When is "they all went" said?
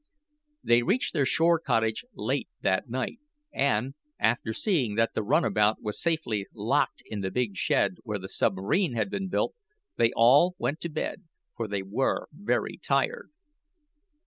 9.97-10.81